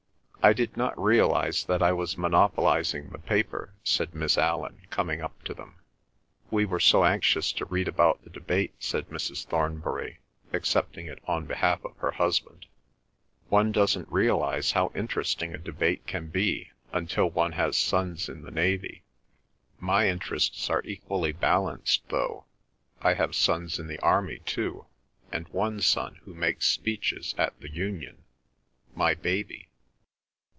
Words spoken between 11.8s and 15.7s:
of her husband. "One doesn't realise how interesting a